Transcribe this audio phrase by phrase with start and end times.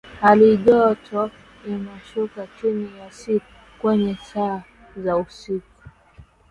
[0.21, 1.31] halijoto
[1.67, 3.41] inashuka chini ya C
[3.81, 4.63] kwenye saa
[4.97, 5.83] za usiku